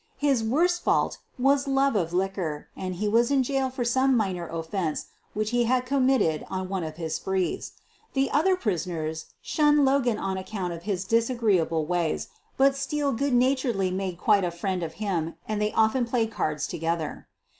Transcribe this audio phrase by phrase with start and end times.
[0.17, 4.47] His worst fault was love of liquor and he was in jail for some minor
[4.49, 7.73] offense which he had committed on one of his sprees.
[8.13, 13.91] The other prisoners shunned Logan on account of hi disagreeable ways, but Steele good naturedly
[13.91, 17.27] mad quite a friend of him and they often played card together.